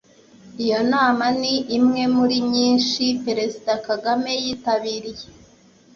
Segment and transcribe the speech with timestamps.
[0.63, 5.25] Iyo nama ni imwe muri nyinshi Perezida Kagame yitabiriye